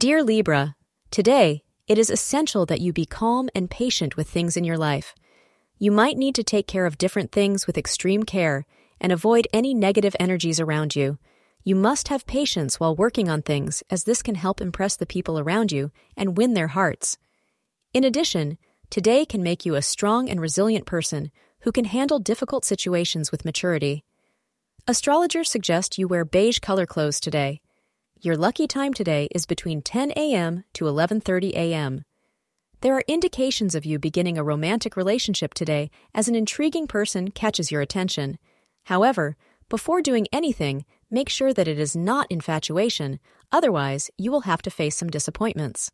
[0.00, 0.76] Dear Libra,
[1.10, 5.14] today it is essential that you be calm and patient with things in your life.
[5.78, 8.64] You might need to take care of different things with extreme care
[8.98, 11.18] and avoid any negative energies around you.
[11.64, 15.38] You must have patience while working on things, as this can help impress the people
[15.38, 17.18] around you and win their hearts.
[17.92, 18.56] In addition,
[18.88, 21.30] today can make you a strong and resilient person
[21.64, 24.06] who can handle difficult situations with maturity.
[24.88, 27.60] Astrologers suggest you wear beige color clothes today.
[28.22, 30.64] Your lucky time today is between 10 a.m.
[30.74, 32.04] to 11:30 a.m.
[32.82, 37.70] There are indications of you beginning a romantic relationship today as an intriguing person catches
[37.70, 38.36] your attention.
[38.84, 39.38] However,
[39.70, 44.70] before doing anything, make sure that it is not infatuation, otherwise, you will have to
[44.70, 45.90] face some disappointments.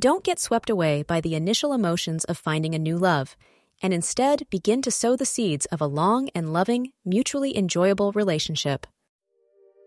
[0.00, 3.36] Don't get swept away by the initial emotions of finding a new love,
[3.80, 8.84] and instead begin to sow the seeds of a long and loving, mutually enjoyable relationship.